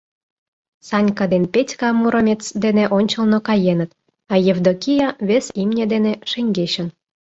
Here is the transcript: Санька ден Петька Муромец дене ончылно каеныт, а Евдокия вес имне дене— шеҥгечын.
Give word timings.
Санька 0.87 1.23
ден 1.33 1.43
Петька 1.53 1.89
Муромец 2.01 2.43
дене 2.63 2.85
ончылно 2.97 3.39
каеныт, 3.47 3.91
а 4.31 4.35
Евдокия 4.53 5.07
вес 5.27 5.45
имне 5.61 5.85
дене— 5.93 6.13
шеҥгечын. 6.31 6.87